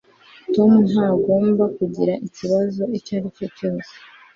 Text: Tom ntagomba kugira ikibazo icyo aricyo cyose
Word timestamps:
Tom 0.53 0.71
ntagomba 0.91 1.63
kugira 1.77 2.13
ikibazo 2.27 2.81
icyo 2.97 3.13
aricyo 3.17 3.47
cyose 3.57 3.93